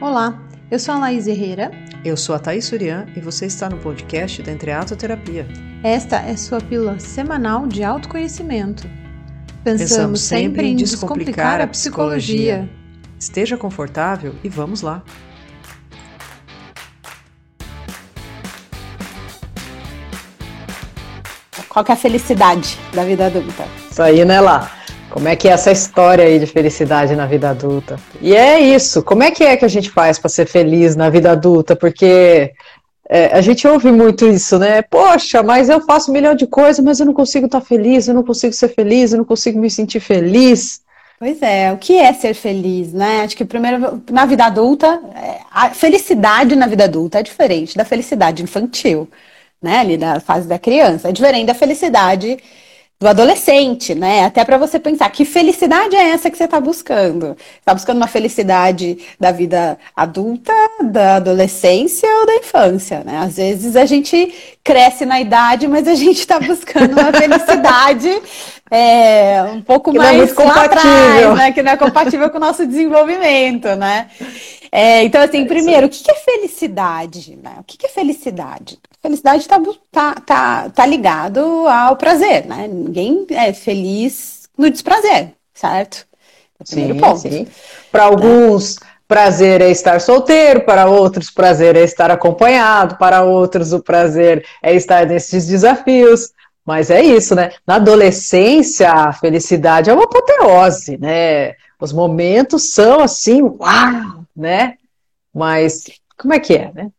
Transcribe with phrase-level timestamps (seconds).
[0.00, 1.70] Olá, eu sou a Laís Herrera.
[2.02, 5.46] Eu sou a Thaís Surian e você está no podcast da Entreatoterapia.
[5.84, 8.88] Esta é sua pílula semanal de autoconhecimento.
[9.62, 12.66] Pensamos, Pensamos sempre em descomplicar a psicologia.
[13.18, 15.02] Esteja confortável e vamos lá.
[21.68, 23.68] Qual que é a felicidade da vida adulta?
[23.90, 24.79] Isso aí, né, lá?
[25.10, 27.98] Como é que é essa história aí de felicidade na vida adulta?
[28.20, 29.02] E é isso.
[29.02, 31.74] Como é que é que a gente faz para ser feliz na vida adulta?
[31.74, 32.52] Porque
[33.08, 34.82] é, a gente ouve muito isso, né?
[34.82, 38.14] Poxa, mas eu faço um milhão de coisas, mas eu não consigo estar feliz, eu
[38.14, 40.80] não consigo ser feliz, eu não consigo me sentir feliz.
[41.18, 43.22] Pois é, o que é ser feliz, né?
[43.22, 47.84] Acho que primeiro, na vida adulta, é, a felicidade na vida adulta é diferente da
[47.84, 49.08] felicidade infantil,
[49.60, 49.80] né?
[49.80, 51.08] Ali da fase da criança.
[51.08, 52.38] É diferente da felicidade
[53.00, 54.26] do adolescente, né?
[54.26, 57.34] Até para você pensar que felicidade é essa que você está buscando.
[57.58, 63.16] Está buscando uma felicidade da vida adulta, da adolescência ou da infância, né?
[63.24, 68.20] Às vezes a gente cresce na idade, mas a gente está buscando uma felicidade
[68.70, 71.52] é, um pouco que é mais é lá atrás, né?
[71.52, 74.08] Que não é compatível com o nosso desenvolvimento, né?
[74.72, 77.36] É, então, assim, primeiro, o que é felicidade?
[77.42, 77.56] Né?
[77.58, 78.78] O que é felicidade?
[79.02, 82.68] Felicidade está tá, tá, tá ligado ao prazer, né?
[82.68, 86.06] Ninguém é feliz no desprazer, certo?
[86.60, 87.22] É sim, ponto.
[87.90, 93.80] Para alguns, prazer é estar solteiro, para outros, prazer é estar acompanhado, para outros, o
[93.80, 96.30] prazer é estar nesses desafios.
[96.64, 97.50] Mas é isso, né?
[97.66, 101.54] Na adolescência, a felicidade é uma apoteose, né?
[101.80, 104.76] Os momentos são assim, uau, né?
[105.34, 105.84] Mas
[106.18, 106.90] como é que é, né?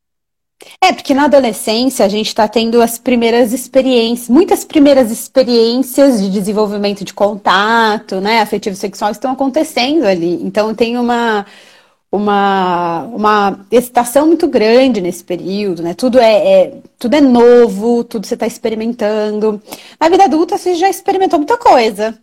[0.79, 6.29] É, porque na adolescência a gente está tendo as primeiras experiências, muitas primeiras experiências de
[6.29, 10.39] desenvolvimento de contato, né, afetivo sexual estão acontecendo ali.
[10.43, 11.45] Então tem uma
[12.11, 15.93] uma, uma excitação muito grande nesse período, né?
[15.93, 19.61] Tudo é, é tudo é novo, tudo você está experimentando.
[19.99, 22.17] Na vida adulta você já experimentou muita coisa,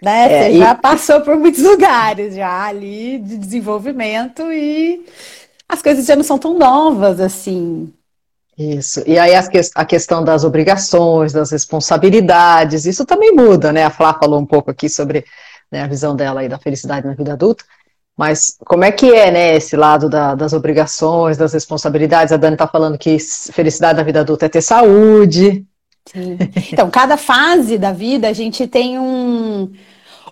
[0.00, 0.32] né?
[0.32, 0.58] É, você e...
[0.58, 5.04] já passou por muitos lugares já ali de desenvolvimento e
[5.68, 7.92] as coisas já não são tão novas assim.
[8.56, 9.02] Isso.
[9.06, 9.32] E aí
[9.74, 13.84] a questão das obrigações, das responsabilidades, isso também muda, né?
[13.84, 15.24] A Flá falou um pouco aqui sobre
[15.70, 17.64] né, a visão dela aí da felicidade na vida adulta.
[18.16, 22.32] Mas como é que é, né, esse lado da, das obrigações, das responsabilidades?
[22.32, 23.16] A Dani está falando que
[23.52, 25.66] felicidade na vida adulta é ter saúde.
[26.06, 26.36] Sim.
[26.72, 29.70] Então, cada fase da vida a gente tem um,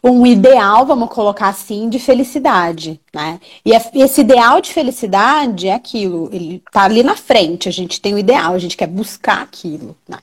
[0.03, 3.39] um ideal, vamos colocar assim, de felicidade, né?
[3.65, 8.15] E esse ideal de felicidade é aquilo, ele tá ali na frente, a gente tem
[8.15, 10.19] o ideal, a gente quer buscar aquilo, né?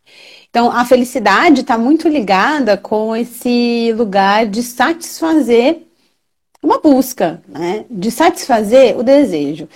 [0.50, 5.84] Então, a felicidade está muito ligada com esse lugar de satisfazer
[6.62, 7.86] uma busca, né?
[7.90, 9.70] De satisfazer o desejo.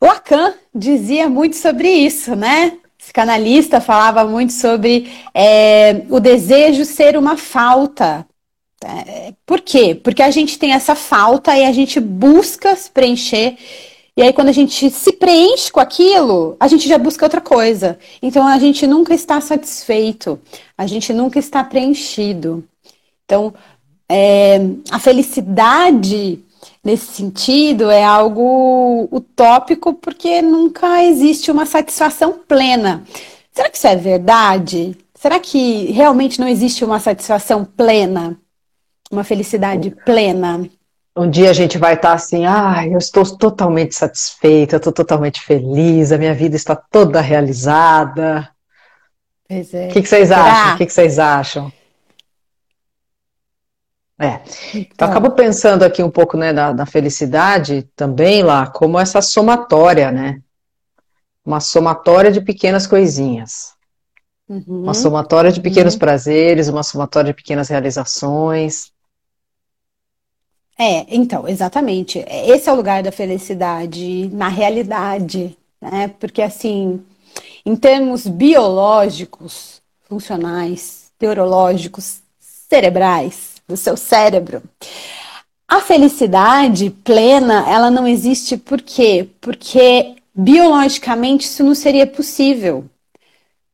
[0.00, 2.78] Lacan dizia muito sobre isso, né?
[3.10, 8.24] Psicanalista falava muito sobre é, o desejo ser uma falta
[8.84, 9.94] é, por quê?
[9.94, 13.58] Porque a gente tem essa falta e a gente busca se preencher.
[14.16, 17.98] E aí, quando a gente se preenche com aquilo, a gente já busca outra coisa.
[18.22, 20.40] Então, a gente nunca está satisfeito,
[20.78, 22.64] a gente nunca está preenchido.
[23.24, 23.52] Então,
[24.08, 24.60] é,
[24.90, 26.42] a felicidade,
[26.84, 33.04] nesse sentido, é algo utópico, porque nunca existe uma satisfação plena.
[33.52, 34.96] Será que isso é verdade?
[35.14, 38.38] Será que realmente não existe uma satisfação plena?
[39.10, 40.68] uma felicidade plena.
[41.16, 45.40] Um dia a gente vai estar assim, ah, eu estou totalmente satisfeita, eu estou totalmente
[45.40, 48.48] feliz, a minha vida está toda realizada.
[49.48, 49.88] Pois é.
[49.88, 50.74] O que, que vocês acham?
[50.74, 51.72] O que, que vocês acham?
[54.20, 54.34] É.
[54.68, 59.22] Então, então acabo pensando aqui um pouco né, da, da felicidade também lá, como essa
[59.22, 60.42] somatória, né?
[61.42, 63.72] Uma somatória de pequenas coisinhas.
[64.46, 64.82] Uhum.
[64.82, 66.00] Uma somatória de pequenos uhum.
[66.00, 68.92] prazeres, uma somatória de pequenas realizações.
[70.78, 72.22] É, então, exatamente.
[72.28, 76.08] Esse é o lugar da felicidade na realidade, né?
[76.20, 77.02] Porque assim,
[77.64, 84.62] em termos biológicos, funcionais, neurológicos, cerebrais, do seu cérebro,
[85.66, 89.28] a felicidade plena, ela não existe por quê?
[89.40, 92.84] Porque biologicamente isso não seria possível.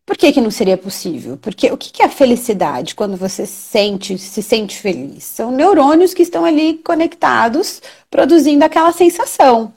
[0.04, 1.36] Por que, que não seria possível?
[1.36, 5.24] Porque o que é a felicidade quando você sente, se sente feliz?
[5.24, 9.72] São neurônios que estão ali conectados, produzindo aquela sensação.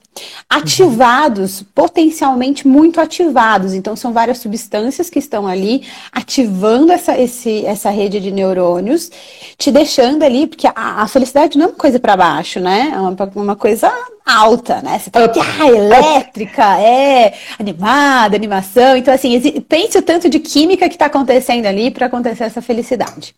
[0.48, 3.72] ativados, potencialmente muito ativados.
[3.74, 9.10] Então, são várias substâncias que estão ali ativando essa, esse, essa rede de neurônios,
[9.56, 12.90] te deixando ali, porque a, a felicidade não é uma coisa para baixo, né?
[12.92, 13.90] É uma, uma coisa
[14.24, 14.98] alta, né?
[14.98, 18.96] Você tá ah, elétrica, é animada, animação.
[18.96, 23.34] Então, assim, pense o tanto de química que está acontecendo ali para acontecer essa felicidade.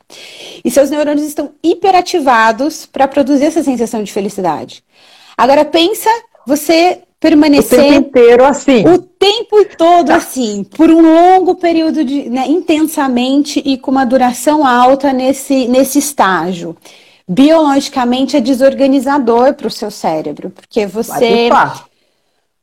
[0.65, 4.83] E seus neurônios estão hiperativados para produzir essa sensação de felicidade.
[5.37, 6.11] Agora pensa
[6.47, 8.85] você permanecer o tempo inteiro assim.
[8.89, 10.17] O tempo todo tá.
[10.17, 16.01] assim, por um longo período de, né, intensamente e com uma duração alta nesse, nesse
[16.01, 16.77] estágio.
[17.29, 21.85] Biologicamente é desorganizador para o seu cérebro, porque você vai pifar.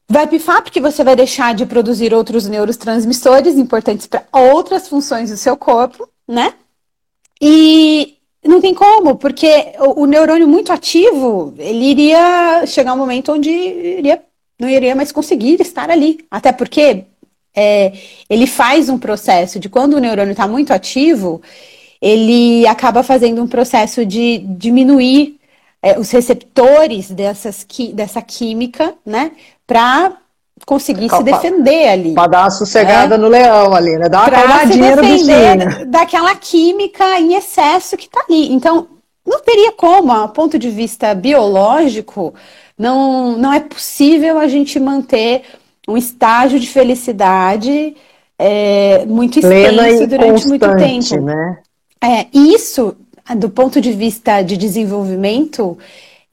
[0.10, 5.38] vai pifar porque você vai deixar de produzir outros neurotransmissores importantes para outras funções do
[5.38, 6.54] seu corpo, né?
[7.42, 13.34] E não tem como, porque o, o, neurônio muito ativo, ele iria chegar um momento
[13.34, 14.22] onde iria,
[14.60, 16.26] não iria mais conseguir estar ali.
[16.32, 17.06] Até porque
[17.56, 17.94] é,
[18.30, 21.42] ele faz um processo de quando o neurônio está muito ativo,
[22.02, 25.40] ele acaba fazendo um processo de diminuir
[25.82, 29.32] é, os receptores dessas, dessa química, né?
[29.68, 30.18] Para
[30.70, 32.14] conseguir se defender ali.
[32.14, 33.18] Para dar uma sossegada é?
[33.18, 34.08] no leão ali, né?
[34.08, 35.86] Dar uma calmadinha no bichinho.
[35.88, 38.54] Daquela química em excesso que está ali.
[38.54, 38.88] Então,
[39.26, 42.36] não teria como, a ponto de vista biológico,
[42.78, 45.42] não, não é possível a gente manter
[45.88, 47.96] um estágio de felicidade
[48.38, 51.20] é, muito extenso durante muito tempo.
[51.26, 51.58] Né?
[52.00, 52.96] É, isso,
[53.36, 55.80] do ponto de vista de desenvolvimento,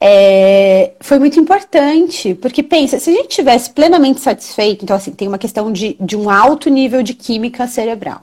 [0.00, 5.26] é, foi muito importante, porque pensa, se a gente tivesse plenamente satisfeito, então assim, tem
[5.26, 8.22] uma questão de, de um alto nível de química cerebral.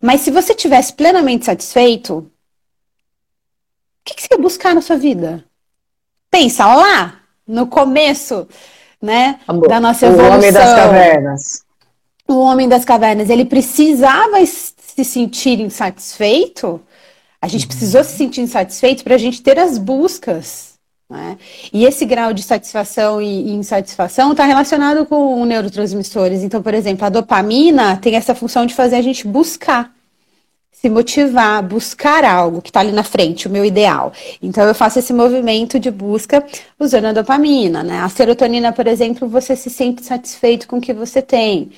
[0.00, 2.30] Mas se você tivesse plenamente satisfeito, o
[4.04, 5.44] que, que você ia buscar na sua vida?
[6.30, 8.48] Pensa lá, no começo,
[9.00, 10.30] né, Amor, da nossa evolução.
[10.30, 11.64] O homem das cavernas.
[12.26, 16.80] O homem das cavernas, ele precisava se sentir insatisfeito.
[17.40, 17.68] A gente uhum.
[17.68, 20.71] precisou se sentir insatisfeito para a gente ter as buscas
[21.12, 21.36] né?
[21.72, 26.42] E esse grau de satisfação e, insatisfação está relacionado com neurotransmissores.
[26.42, 29.92] Então, por exemplo, a dopamina tem essa função de fazer a gente buscar,
[30.72, 34.12] se motivar, buscar algo que está ali na frente, o meu ideal.
[34.42, 36.42] Então, eu faço esse movimento de busca
[36.80, 37.82] usando a dopamina.
[37.82, 38.00] Né?
[38.00, 41.70] A serotonina, por exemplo, você se sente satisfeito com o que você tem.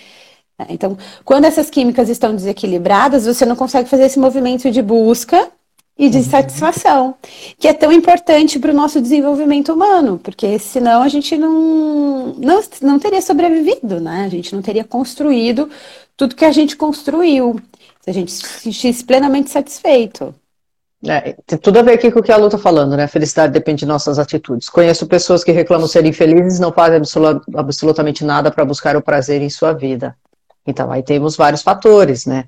[0.68, 5.50] Então, quando essas químicas estão desequilibradas, você não consegue fazer esse movimento de busca
[5.96, 7.14] e de satisfação,
[7.58, 12.60] que é tão importante para o nosso desenvolvimento humano, porque senão a gente não, não,
[12.82, 14.24] não teria sobrevivido, né?
[14.24, 15.70] A gente não teria construído
[16.16, 17.60] tudo que a gente construiu,
[18.00, 20.34] se a gente se sentisse plenamente satisfeito.
[21.06, 23.06] É, tem tudo a ver aqui com o que a Lu está falando, né?
[23.06, 24.70] Felicidade depende de nossas atitudes.
[24.70, 27.00] Conheço pessoas que reclamam serem felizes e não fazem
[27.54, 30.16] absolutamente nada para buscar o prazer em sua vida.
[30.66, 32.46] Então, aí temos vários fatores, né?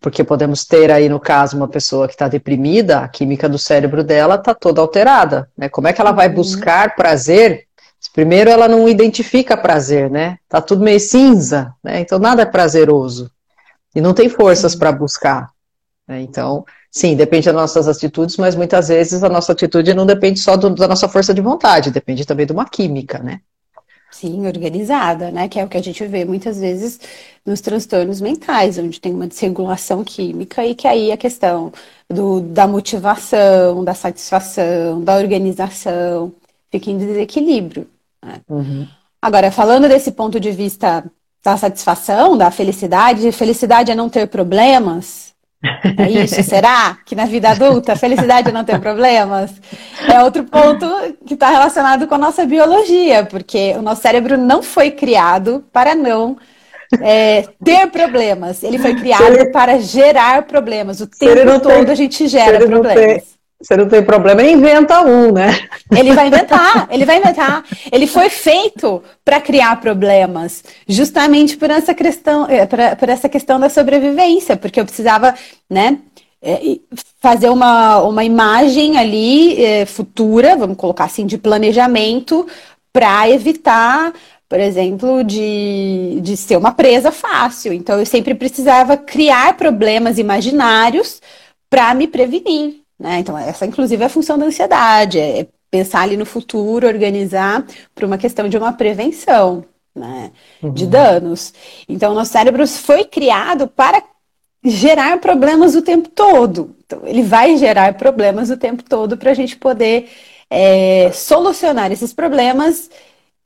[0.00, 4.02] Porque podemos ter aí, no caso, uma pessoa que está deprimida, a química do cérebro
[4.02, 5.68] dela está toda alterada, né?
[5.68, 6.34] Como é que ela vai uhum.
[6.34, 7.66] buscar prazer?
[8.12, 10.38] Primeiro, ela não identifica prazer, né?
[10.48, 12.00] Tá tudo meio cinza, né?
[12.00, 13.30] Então, nada é prazeroso.
[13.94, 15.50] E não tem forças para buscar.
[16.06, 16.20] Né?
[16.22, 20.56] Então, sim, depende das nossas atitudes, mas muitas vezes a nossa atitude não depende só
[20.56, 23.40] do, da nossa força de vontade, depende também de uma química, né?
[24.12, 25.48] Sim, organizada, né?
[25.48, 27.00] Que é o que a gente vê muitas vezes
[27.46, 31.72] nos transtornos mentais, onde tem uma desregulação química e que aí a questão
[32.08, 36.32] do, da motivação, da satisfação, da organização
[36.70, 37.88] fica em desequilíbrio.
[38.22, 38.40] Né?
[38.48, 38.86] Uhum.
[39.20, 41.10] Agora, falando desse ponto de vista
[41.42, 45.31] da satisfação, da felicidade, felicidade é não ter problemas,
[45.98, 46.42] é isso?
[46.42, 49.52] Será que na vida adulta a felicidade é não ter problemas?
[50.08, 50.86] É outro ponto
[51.24, 55.94] que está relacionado com a nossa biologia, porque o nosso cérebro não foi criado para
[55.94, 56.36] não
[57.00, 58.62] é, ter problemas.
[58.62, 59.46] Ele foi criado ele...
[59.46, 61.00] para gerar problemas.
[61.00, 61.92] O tempo todo tem...
[61.92, 63.31] a gente gera problemas.
[63.62, 65.68] Você não tem problema, inventa um, né?
[65.96, 67.64] Ele vai inventar, ele vai inventar.
[67.92, 73.68] Ele foi feito para criar problemas, justamente por essa questão, é, por essa questão da
[73.68, 75.34] sobrevivência, porque eu precisava,
[75.70, 75.98] né,
[76.42, 76.60] é,
[77.20, 82.48] fazer uma, uma imagem ali é, futura, vamos colocar assim, de planejamento,
[82.92, 84.12] para evitar,
[84.48, 87.72] por exemplo, de, de ser uma presa fácil.
[87.72, 91.22] Então, eu sempre precisava criar problemas imaginários
[91.70, 92.81] para me prevenir.
[93.02, 93.18] Né?
[93.18, 98.06] Então, essa, inclusive, é a função da ansiedade, é pensar ali no futuro, organizar para
[98.06, 100.30] uma questão de uma prevenção né?
[100.62, 100.72] Uhum.
[100.72, 101.52] de danos.
[101.88, 104.00] Então, nosso cérebro foi criado para
[104.64, 106.76] gerar problemas o tempo todo.
[106.86, 110.08] Então, ele vai gerar problemas o tempo todo para a gente poder
[110.48, 112.88] é, solucionar esses problemas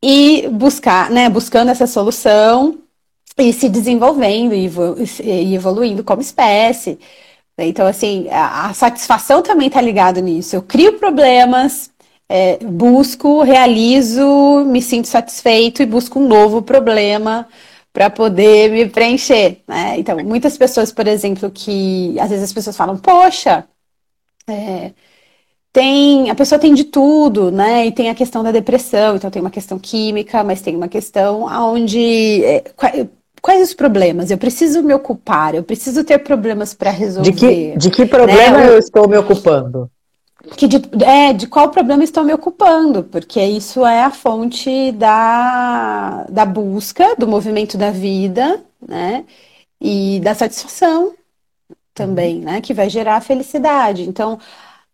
[0.03, 2.77] e buscar, né, buscando essa solução
[3.39, 6.99] e se desenvolvendo e evoluindo como espécie.
[7.59, 10.55] Então, assim, a, satisfação também está ligada nisso.
[10.57, 11.91] Eu crio problemas,
[12.29, 17.49] é, busco, realizo, me sinto satisfeito e busco um novo problema
[17.93, 19.63] para poder me preencher.
[19.67, 19.99] Né?
[19.99, 23.67] Então, muitas pessoas, por exemplo, que às vezes as pessoas falam, poxa,
[24.49, 24.93] é,
[25.73, 27.87] tem a pessoa tem de tudo, né?
[27.87, 31.43] E tem a questão da depressão, então tem uma questão química, mas tem uma questão
[31.45, 32.65] onde é,
[33.47, 34.29] quais os problemas?
[34.29, 37.31] Eu preciso me ocupar, eu preciso ter problemas para resolver.
[37.31, 38.71] De que, de que problema né?
[38.71, 39.89] eu estou me ocupando?
[40.57, 46.27] Que de, é, de qual problema estou me ocupando, porque isso é a fonte da,
[46.29, 49.25] da busca, do movimento da vida, né?
[49.81, 51.13] E da satisfação
[51.95, 52.61] também, né?
[52.61, 54.09] Que vai gerar a felicidade.
[54.09, 54.41] Então,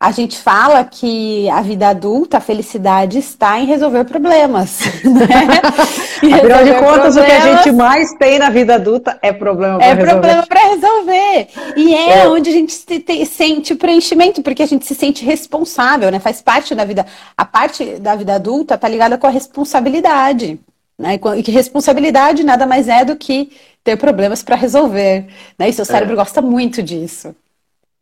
[0.02, 4.80] a gente fala que a vida adulta, a felicidade está em resolver problemas.
[6.22, 6.38] Né?
[6.38, 9.86] Afinal de contas, o que a gente mais tem na vida adulta é problema para
[9.86, 10.10] é resolver.
[10.10, 11.48] É problema para resolver.
[11.76, 14.94] E é, é, onde a gente se, te, sente o preenchimento, porque a gente se
[14.94, 16.18] sente responsável, né?
[16.18, 17.04] Faz parte da vida.
[17.36, 20.58] A parte da vida adulta está ligada com a responsabilidade.
[20.98, 21.18] Né?
[21.36, 23.50] E que responsabilidade nada mais é do que
[23.84, 25.26] ter problemas para resolver.
[25.58, 25.68] Né?
[25.68, 26.16] E seu cérebro é.
[26.16, 27.34] gosta muito disso.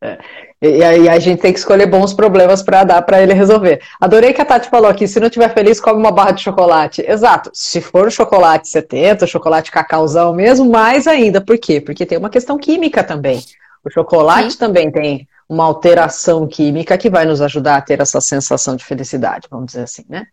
[0.02, 0.18] É.
[0.62, 3.82] E aí a gente tem que escolher bons problemas para dar para ele resolver.
[4.00, 7.02] Adorei que a Tati falou aqui, se não estiver feliz, come uma barra de chocolate.
[7.06, 7.50] Exato.
[7.52, 11.40] Se for chocolate 70, chocolate cacauzão mesmo, mais ainda.
[11.40, 11.80] Por quê?
[11.80, 13.42] Porque tem uma questão química também.
[13.84, 14.58] O chocolate Sim.
[14.58, 19.48] também tem uma alteração química que vai nos ajudar a ter essa sensação de felicidade,
[19.50, 20.26] vamos dizer assim, né?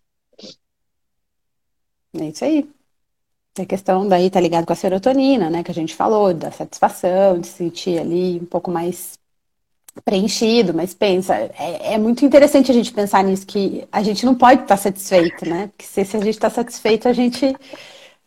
[2.20, 2.70] É isso aí.
[3.60, 5.64] A questão daí tá ligado com a serotonina, né?
[5.64, 9.17] Que a gente falou, da satisfação, de sentir ali um pouco mais
[10.04, 14.36] preenchido, mas pensa, é, é, muito interessante a gente pensar nisso, que a gente não
[14.36, 15.68] pode estar satisfeito, né?
[15.68, 17.56] Porque se, se a gente está satisfeito, a gente,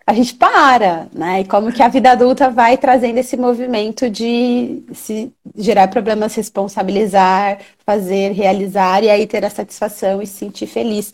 [0.07, 1.41] a gente para, né?
[1.41, 7.59] E como que a vida adulta vai trazendo esse movimento de se gerar problemas, responsabilizar,
[7.85, 11.13] fazer, realizar, e aí ter a satisfação e se sentir feliz.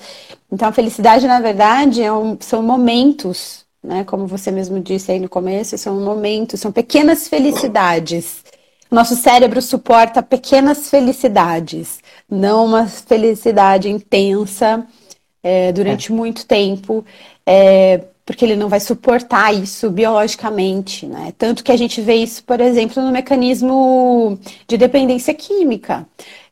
[0.50, 4.04] Então, a felicidade, na verdade, é um, são momentos, né?
[4.04, 8.44] Como você mesmo disse aí no começo, são momentos, são pequenas felicidades
[8.90, 12.00] nosso cérebro suporta pequenas felicidades,
[12.30, 14.86] não uma felicidade intensa
[15.42, 16.14] é, durante é.
[16.14, 17.04] muito tempo,
[17.44, 21.32] é, porque ele não vai suportar isso biologicamente, né?
[21.38, 26.06] Tanto que a gente vê isso, por exemplo, no mecanismo de dependência química.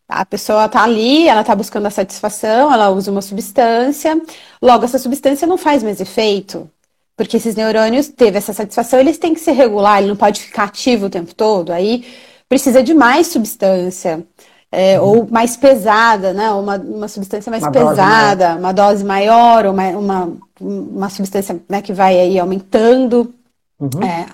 [0.08, 4.20] A pessoa está ali, ela está buscando a satisfação, ela usa uma substância,
[4.62, 6.70] logo essa substância não faz mais efeito,
[7.16, 10.64] porque esses neurônios teve essa satisfação, eles têm que se regular, ele não pode ficar
[10.64, 11.72] ativo o tempo todo.
[11.72, 12.04] Aí
[12.48, 14.26] precisa de mais substância.
[14.70, 15.06] É, uhum.
[15.06, 16.50] Ou mais pesada, né?
[16.50, 21.80] Uma, uma substância mais uma pesada, dose uma dose maior, uma, uma, uma substância né,
[21.80, 23.32] que vai aí aumentando,
[23.78, 24.02] uhum.
[24.02, 24.26] é,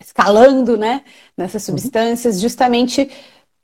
[0.00, 1.02] escalando, né?
[1.36, 1.78] Nessas uhum.
[1.78, 2.40] substâncias, uhum.
[2.40, 3.08] justamente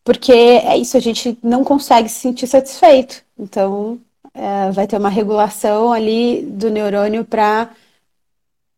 [0.05, 3.23] porque é isso, a gente não consegue se sentir satisfeito.
[3.39, 3.99] Então,
[4.33, 7.71] é, vai ter uma regulação ali do neurônio para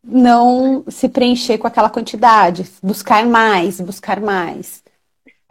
[0.05, 4.82] não se preencher com aquela quantidade, buscar mais, buscar mais.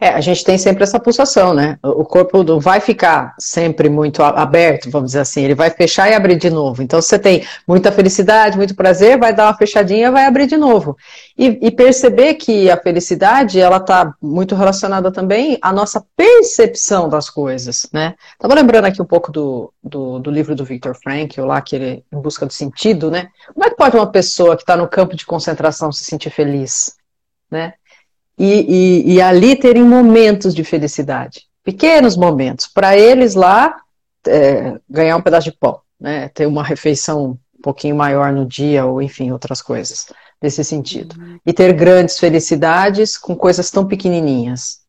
[0.02, 1.78] É, a gente tem sempre essa pulsação, né?
[1.80, 6.12] O corpo não vai ficar sempre muito aberto, vamos dizer assim, ele vai fechar e
[6.12, 6.82] abrir de novo.
[6.82, 10.96] Então, você tem muita felicidade, muito prazer, vai dar uma fechadinha, vai abrir de novo.
[11.38, 17.30] E, e perceber que a felicidade, ela está muito relacionada também à nossa percepção das
[17.30, 18.16] coisas, né?
[18.32, 22.04] Estava lembrando aqui um pouco do, do, do, livro do Viktor Frankl, lá, que ele,
[22.12, 23.28] em busca do sentido, né?
[23.54, 26.96] Como é que pode uma pessoa que está no campo de concentração se sentir feliz,
[27.48, 27.74] né?
[28.38, 33.76] E, e, e ali terem momentos de felicidade, pequenos momentos, para eles lá
[34.26, 38.84] é, ganhar um pedaço de pão, né, ter uma refeição um pouquinho maior no dia,
[38.84, 40.06] ou enfim, outras coisas
[40.42, 41.14] nesse sentido.
[41.18, 41.38] Uhum.
[41.46, 44.80] E ter grandes felicidades com coisas tão pequenininhas.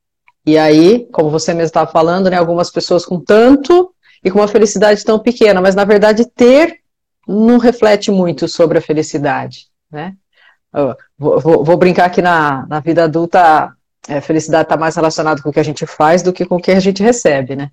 [0.45, 4.47] E aí, como você mesmo estava falando, né, algumas pessoas com tanto e com uma
[4.47, 6.79] felicidade tão pequena, mas na verdade ter
[7.27, 10.15] não reflete muito sobre a felicidade, né?
[11.17, 13.71] Vou, vou, brincar que na, na vida adulta
[14.09, 16.61] a felicidade está mais relacionada com o que a gente faz do que com o
[16.61, 17.71] que a gente recebe, né?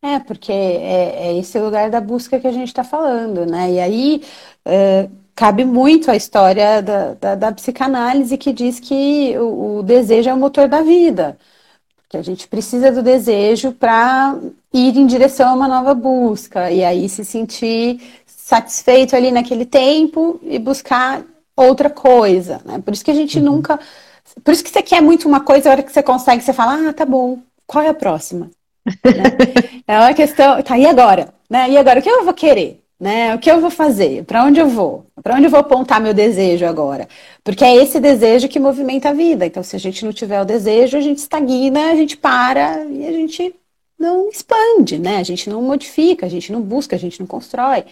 [0.00, 3.72] É, porque é, é esse lugar da busca que a gente está falando, né?
[3.72, 4.22] E aí
[4.64, 10.30] é, cabe muito a história da, da, da, psicanálise que diz que o, o desejo
[10.30, 11.36] é o motor da vida.
[12.08, 14.38] Que a gente precisa do desejo para
[14.72, 18.00] ir em direção a uma nova busca e aí se sentir
[18.48, 21.22] satisfeito ali naquele tempo e buscar
[21.54, 22.80] outra coisa, né?
[22.82, 23.44] Por isso que a gente uhum.
[23.44, 23.78] nunca.
[24.42, 26.88] Por isso que você quer muito uma coisa, a hora que você consegue, você fala,
[26.88, 28.50] ah, tá bom, qual é a próxima?
[29.04, 29.82] né?
[29.86, 30.62] É uma questão.
[30.62, 31.34] Tá, e agora?
[31.48, 31.70] Né?
[31.70, 32.82] E agora, o que eu vou querer?
[32.98, 33.34] né?
[33.34, 34.24] O que eu vou fazer?
[34.24, 35.06] Para onde eu vou?
[35.22, 37.06] Para onde eu vou apontar meu desejo agora?
[37.44, 39.46] Porque é esse desejo que movimenta a vida.
[39.46, 43.06] Então, se a gente não tiver o desejo, a gente estagna, a gente para e
[43.06, 43.54] a gente
[43.98, 45.18] não expande, né?
[45.18, 47.84] A gente não modifica, a gente não busca, a gente não constrói.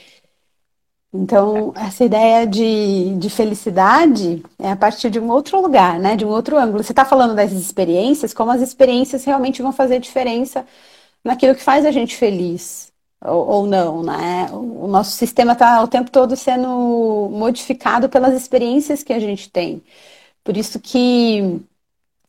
[1.12, 6.16] Então, essa ideia de, de felicidade é a partir de um outro lugar, né?
[6.16, 6.82] De um outro ângulo.
[6.82, 10.66] Você está falando das experiências, como as experiências realmente vão fazer diferença
[11.24, 12.92] naquilo que faz a gente feliz
[13.24, 14.48] ou, ou não, né?
[14.52, 16.68] O nosso sistema está o tempo todo sendo
[17.32, 19.82] modificado pelas experiências que a gente tem.
[20.44, 21.60] Por isso que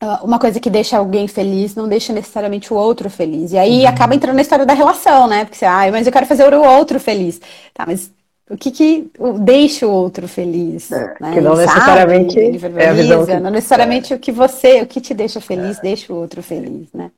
[0.00, 3.52] ah, uma coisa que deixa alguém feliz não deixa necessariamente o outro feliz.
[3.52, 3.88] E aí uhum.
[3.88, 5.44] acaba entrando na história da relação, né?
[5.44, 7.40] Porque você, ah, mas eu quero fazer o outro feliz.
[7.74, 8.10] Tá, mas
[8.50, 10.90] o que, que deixa o outro feliz?
[10.90, 11.34] É, né?
[11.34, 13.40] Que não ele necessariamente sabe, ele é que...
[13.40, 14.16] não necessariamente é.
[14.16, 15.82] o que você, o que te deixa feliz, é.
[15.82, 17.10] deixa o outro feliz, né?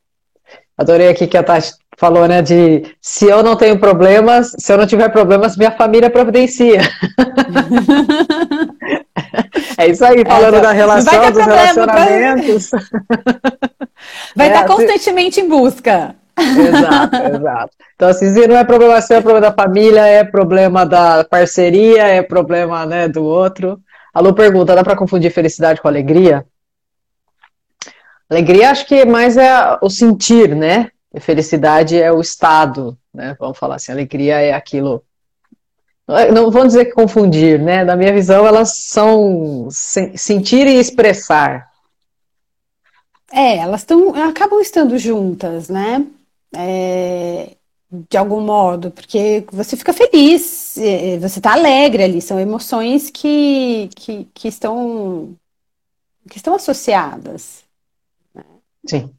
[0.76, 4.78] Adorei aqui que a Tati falou, né, de se eu não tenho problemas, se eu
[4.78, 6.80] não tiver problemas, minha família providencia.
[9.76, 12.70] é isso aí, falando é, da relação, dos relacionamentos.
[14.34, 16.16] Vai estar constantemente em busca.
[16.40, 17.76] Exato, exato.
[17.94, 22.22] Então, assim, não é problema seu, é problema da família, é problema da parceria, é
[22.22, 23.80] problema né, do outro.
[24.12, 26.44] A Lu pergunta: dá para confundir felicidade com alegria?
[28.28, 30.90] Alegria, acho que mais é o sentir, né?
[31.12, 33.36] E felicidade é o estado, né?
[33.38, 35.02] Vamos falar assim, alegria é aquilo.
[36.32, 37.84] Não vamos dizer que confundir, né?
[37.84, 41.70] Na minha visão, elas são sentir e expressar.
[43.32, 46.04] É, elas estão, acabam estando juntas, né?
[46.54, 47.56] É,
[47.90, 53.90] de algum modo, porque você fica feliz, é, você está alegre ali, são emoções que,
[53.96, 55.34] que, que, estão,
[56.28, 57.64] que estão associadas.
[58.34, 58.44] Né?
[58.86, 59.10] Sim,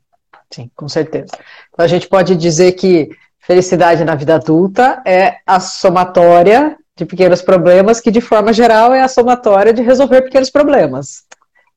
[0.50, 1.32] sim, com certeza.
[1.72, 3.10] Então a gente pode dizer que
[3.40, 9.02] felicidade na vida adulta é a somatória de pequenos problemas, que de forma geral é
[9.02, 11.26] a somatória de resolver pequenos problemas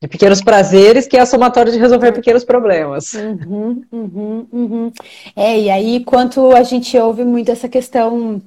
[0.05, 3.15] de pequenos prazeres, que é a somatória de resolver pequenos problemas.
[3.15, 4.93] Uhum, uhum, uhum.
[5.35, 8.41] É, e aí, quanto a gente ouve muito essa questão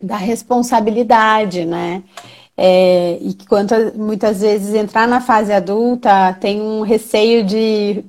[0.00, 2.02] da responsabilidade, né?
[2.56, 8.04] É, e quanto muitas vezes entrar na fase adulta tem um receio de.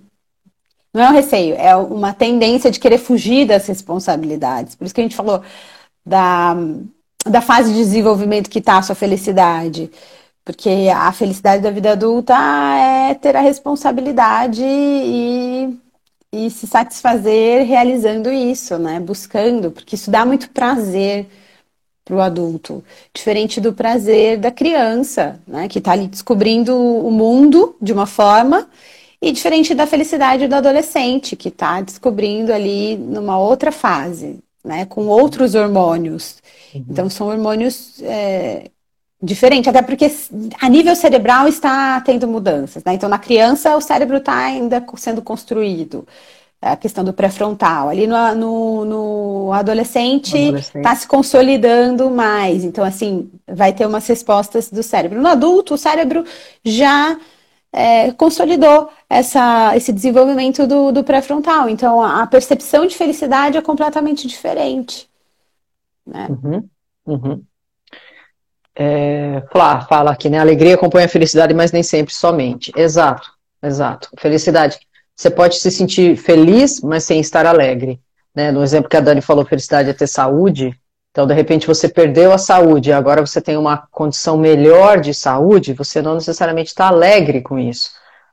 [0.93, 4.75] Não é um receio, é uma tendência de querer fugir das responsabilidades.
[4.75, 5.41] Por isso que a gente falou
[6.05, 6.57] da,
[7.25, 9.89] da fase de desenvolvimento que está a sua felicidade.
[10.43, 15.77] Porque a felicidade da vida adulta é ter a responsabilidade e,
[16.31, 18.99] e se satisfazer realizando isso, né?
[18.99, 21.27] Buscando, porque isso dá muito prazer
[22.03, 25.67] para o adulto, diferente do prazer da criança, né?
[25.67, 28.67] Que está ali descobrindo o mundo de uma forma
[29.21, 34.85] e diferente da felicidade do adolescente, que está descobrindo ali numa outra fase, né?
[34.85, 36.37] Com outros hormônios.
[36.73, 36.85] Uhum.
[36.89, 38.71] Então, são hormônios é,
[39.21, 40.11] diferente, até porque
[40.59, 42.93] a nível cerebral está tendo mudanças, né?
[42.93, 46.07] Então, na criança, o cérebro está ainda sendo construído.
[46.61, 47.89] É a questão do pré-frontal.
[47.89, 50.37] Ali no, no, no adolescente
[50.75, 52.63] está se consolidando mais.
[52.63, 55.19] Então, assim, vai ter umas respostas do cérebro.
[55.19, 56.23] No adulto, o cérebro
[56.63, 57.17] já
[57.71, 61.69] é, consolidou essa, esse desenvolvimento do, do pré-frontal.
[61.69, 65.09] Então, a, a, percepção de felicidade é completamente diferente.
[66.05, 66.27] Né?
[66.29, 66.69] Uhum,
[67.07, 67.43] uhum.
[68.75, 70.39] É, Flá fala aqui, né?
[70.39, 72.71] Alegria acompanha a felicidade, mas nem sempre somente.
[72.75, 73.29] Exato,
[73.61, 74.09] exato.
[74.17, 74.79] Felicidade.
[75.15, 77.99] Você pode se sentir feliz, mas sem estar alegre.
[78.33, 78.51] Né?
[78.51, 80.73] No exemplo que a Dani falou, felicidade é ter saúde.
[81.11, 85.73] Então, de repente, você perdeu a saúde, agora você tem uma condição melhor de saúde,
[85.73, 87.91] você não necessariamente está alegre com isso.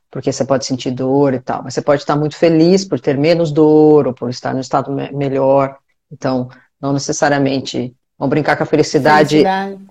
[0.09, 3.17] Porque você pode sentir dor e tal, mas você pode estar muito feliz por ter
[3.17, 5.77] menos dor ou por estar no estado me melhor.
[6.09, 6.49] Então,
[6.81, 7.93] não necessariamente.
[8.17, 9.29] Vamos brincar com a felicidade.
[9.29, 9.89] felicidade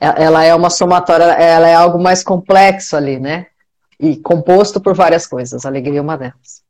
[0.00, 3.46] ela é uma somatória, ela é algo mais complexo ali, né?
[3.98, 5.66] E composto por várias coisas.
[5.66, 6.62] A alegria é uma delas.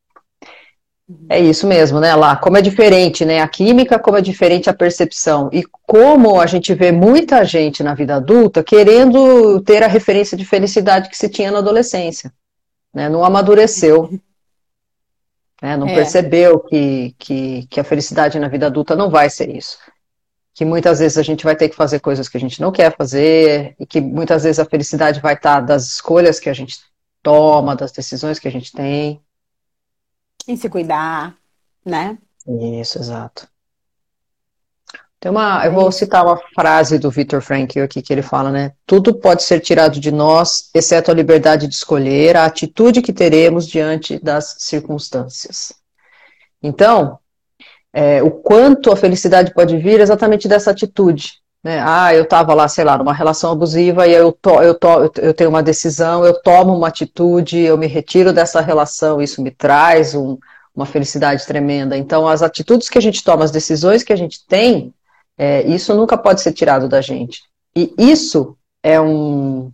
[1.28, 4.74] É isso mesmo, né, lá, como é diferente, né, a química, como é diferente a
[4.74, 10.36] percepção, e como a gente vê muita gente na vida adulta querendo ter a referência
[10.36, 12.32] de felicidade que se tinha na adolescência,
[12.94, 14.08] né, não amadureceu,
[15.60, 15.96] né, não é.
[15.96, 19.78] percebeu que, que, que a felicidade na vida adulta não vai ser isso
[20.60, 22.94] que muitas vezes a gente vai ter que fazer coisas que a gente não quer
[22.94, 26.80] fazer, e que muitas vezes a felicidade vai estar das escolhas que a gente
[27.22, 29.22] toma, das decisões que a gente tem.
[30.46, 31.34] Em se cuidar,
[31.82, 32.18] né?
[32.78, 33.48] Isso, exato.
[35.18, 38.74] Tem uma, eu vou citar uma frase do Victor Frankl aqui que ele fala, né?
[38.84, 43.66] Tudo pode ser tirado de nós, exceto a liberdade de escolher a atitude que teremos
[43.66, 45.72] diante das circunstâncias.
[46.62, 47.18] Então,
[47.92, 51.82] é, o quanto a felicidade pode vir exatamente dessa atitude, Né?
[51.84, 55.34] Ah, eu estava lá, sei lá, numa relação abusiva e eu, to, eu, to, eu
[55.34, 60.14] tenho uma decisão, eu tomo uma atitude, eu me retiro dessa relação, isso me traz
[60.14, 60.38] um,
[60.74, 61.96] uma felicidade tremenda.
[61.96, 64.94] Então, as atitudes que a gente toma, as decisões que a gente tem,
[65.36, 67.42] é, isso nunca pode ser tirado da gente.
[67.76, 69.70] E isso é um,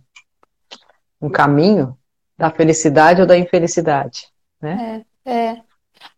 [1.21, 1.97] um caminho
[2.37, 4.27] da felicidade ou da infelicidade.
[4.61, 5.03] Né?
[5.25, 5.66] É, é.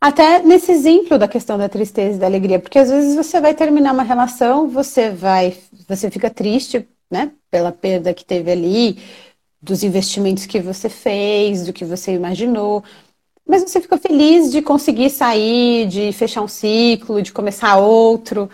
[0.02, 3.54] Até nesse exemplo da questão da tristeza e da alegria, porque às vezes você vai
[3.54, 5.58] terminar uma relação, você vai,
[5.88, 8.98] você fica triste, né, pela perda que teve ali,
[9.62, 12.84] dos investimentos que você fez, do que você imaginou,
[13.46, 18.50] mas você fica feliz de conseguir sair, de fechar um ciclo, de começar outro,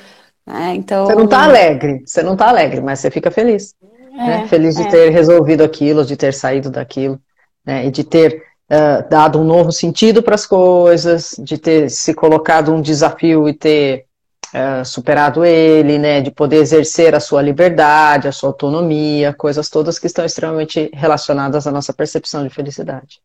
[0.47, 0.73] né?
[0.75, 3.75] Então você não está alegre, você não está alegre, mas você fica feliz,
[4.13, 4.47] é, né?
[4.47, 4.87] Feliz de é.
[4.89, 7.19] ter resolvido aquilo, de ter saído daquilo,
[7.65, 7.85] né?
[7.85, 12.73] E de ter uh, dado um novo sentido para as coisas, de ter se colocado
[12.73, 14.05] um desafio e ter
[14.53, 19.99] uh, superado ele, né, de poder exercer a sua liberdade, a sua autonomia, coisas todas
[19.99, 23.21] que estão extremamente relacionadas à nossa percepção de felicidade.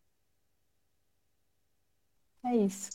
[2.45, 2.89] É isso.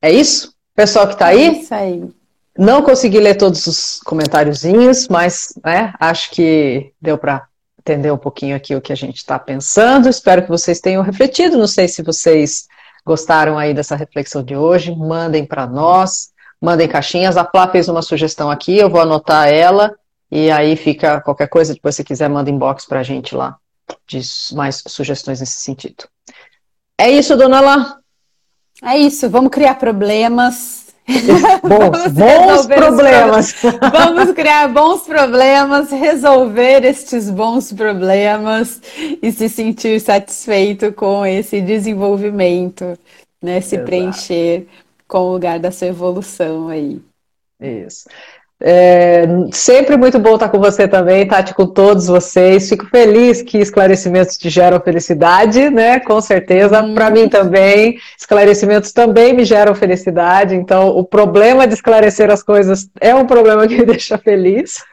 [0.00, 0.54] É isso?
[0.74, 1.44] Pessoal que está aí?
[1.44, 2.08] É isso aí.
[2.56, 7.48] Não consegui ler todos os comentáriozinhos, mas né, acho que deu para
[7.82, 10.08] entender um pouquinho aqui o que a gente está pensando.
[10.08, 11.58] Espero que vocês tenham refletido.
[11.58, 12.68] Não sei se vocês
[13.04, 14.94] gostaram aí dessa reflexão de hoje.
[14.94, 17.36] Mandem para nós, mandem caixinhas.
[17.36, 19.94] A Flá fez uma sugestão aqui, eu vou anotar ela.
[20.30, 23.58] E aí fica qualquer coisa, depois se quiser, manda inbox para a gente lá
[24.06, 24.20] de
[24.54, 26.04] mais sugestões nesse sentido.
[26.96, 27.98] É isso, dona Lá.
[28.82, 30.81] É isso, vamos criar problemas
[31.62, 33.54] Bons, bons problemas.
[33.92, 38.80] Vamos criar bons problemas, resolver estes bons problemas
[39.20, 42.96] e se sentir satisfeito com esse desenvolvimento,
[43.42, 43.60] né?
[43.60, 43.86] Se Exato.
[43.86, 44.68] preencher
[45.08, 47.00] com o lugar da sua evolução aí.
[47.60, 48.08] Isso.
[48.64, 52.68] É, sempre muito bom estar com você também, Tati, com todos vocês.
[52.68, 55.98] Fico feliz que esclarecimentos te geram felicidade, né?
[55.98, 56.80] Com certeza.
[56.80, 56.94] Hum.
[56.94, 60.54] Para mim também, esclarecimentos também me geram felicidade.
[60.54, 64.84] Então, o problema de esclarecer as coisas é um problema que me deixa feliz.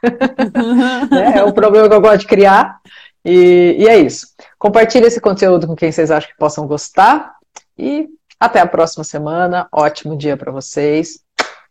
[1.12, 1.34] né?
[1.36, 2.79] É um problema que eu gosto de criar.
[3.23, 4.29] E, e é isso.
[4.58, 7.36] Compartilhe esse conteúdo com quem vocês acham que possam gostar.
[7.77, 8.08] E
[8.39, 9.67] até a próxima semana.
[9.71, 11.19] Ótimo dia para vocês.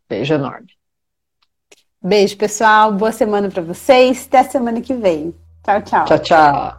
[0.09, 0.78] Beijo enorme.
[2.03, 2.93] Beijo, pessoal.
[2.93, 4.27] Boa semana para vocês.
[4.27, 5.35] Até semana que vem.
[5.65, 6.05] Tchau, tchau.
[6.05, 6.79] Tchau, tchau.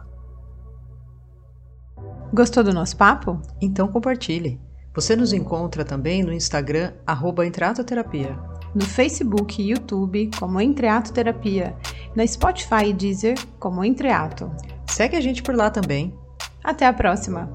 [2.32, 3.40] Gostou do nosso papo?
[3.60, 4.58] Então compartilhe.
[4.94, 8.38] Você nos encontra também no Instagram, arroba Entreatoterapia.
[8.74, 11.76] No Facebook e YouTube, como Entreato Terapia.
[12.14, 14.50] Na Spotify e Deezer, como Entreato.
[14.88, 16.14] Segue a gente por lá também.
[16.64, 17.50] Até a próxima!